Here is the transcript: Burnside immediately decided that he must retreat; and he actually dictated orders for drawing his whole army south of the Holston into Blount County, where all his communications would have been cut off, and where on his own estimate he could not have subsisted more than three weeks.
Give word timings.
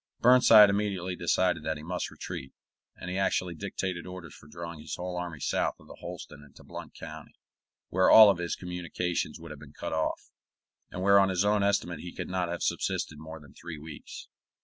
Burnside 0.19 0.71
immediately 0.71 1.15
decided 1.15 1.61
that 1.63 1.77
he 1.77 1.83
must 1.83 2.09
retreat; 2.09 2.53
and 2.95 3.07
he 3.11 3.19
actually 3.19 3.53
dictated 3.53 4.07
orders 4.07 4.33
for 4.33 4.47
drawing 4.47 4.79
his 4.79 4.95
whole 4.95 5.15
army 5.15 5.39
south 5.39 5.75
of 5.79 5.85
the 5.85 5.97
Holston 5.99 6.43
into 6.43 6.63
Blount 6.63 6.95
County, 6.95 7.35
where 7.89 8.09
all 8.09 8.35
his 8.35 8.55
communications 8.55 9.39
would 9.39 9.51
have 9.51 9.59
been 9.59 9.73
cut 9.73 9.93
off, 9.93 10.31
and 10.89 11.03
where 11.03 11.19
on 11.19 11.29
his 11.29 11.45
own 11.45 11.61
estimate 11.61 11.99
he 11.99 12.15
could 12.15 12.29
not 12.29 12.49
have 12.49 12.63
subsisted 12.63 13.19
more 13.19 13.39
than 13.39 13.53
three 13.53 13.77
weeks. 13.77 14.27